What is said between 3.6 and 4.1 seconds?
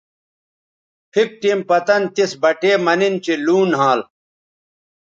نھال